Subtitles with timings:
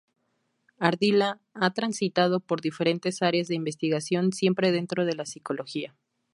[0.79, 5.95] Ardila ha transitado por diferentes áreas de investigación siempre dentro de la Psicología.